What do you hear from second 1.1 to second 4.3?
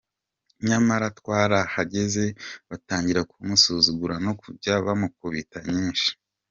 twarahageze batangira kumusuzugura